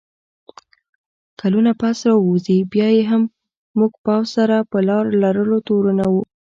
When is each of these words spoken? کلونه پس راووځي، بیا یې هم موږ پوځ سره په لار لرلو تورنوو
کلونه 1.39 1.71
پس 1.81 1.97
راووځي، 2.09 2.57
بیا 2.73 2.87
یې 2.97 3.03
هم 3.11 3.21
موږ 3.77 3.91
پوځ 4.05 4.25
سره 4.37 4.55
په 4.71 4.77
لار 4.87 5.05
لرلو 5.21 5.57
تورنوو 5.67 6.21